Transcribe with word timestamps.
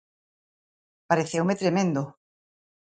Pareceume 1.09 1.55
tremendo. 1.61 2.01